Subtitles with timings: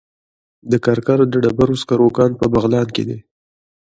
[0.69, 3.19] د کرکر د ډبرو سکرو کان په بغلان کې دی.